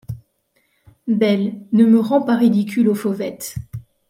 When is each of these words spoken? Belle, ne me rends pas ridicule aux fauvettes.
Belle, 1.05 1.61
ne 1.73 1.85
me 1.85 1.99
rends 1.99 2.23
pas 2.23 2.35
ridicule 2.35 2.89
aux 2.89 2.95
fauvettes. 2.95 3.53